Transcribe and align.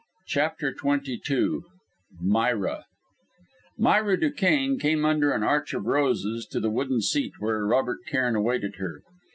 CHAPTER 0.25 0.75
XXII 0.75 1.59
MYRA 2.21 2.85
Myra 3.77 4.19
Duquesne 4.19 4.79
came 4.79 5.05
under 5.05 5.31
an 5.31 5.43
arch 5.43 5.75
of 5.75 5.85
roses 5.85 6.47
to 6.47 6.59
the 6.59 6.71
wooden 6.71 7.01
seat 7.01 7.33
where 7.37 7.63
Robert 7.67 7.99
Cairn 8.07 8.35
awaited 8.35 8.77
her. 8.77 9.03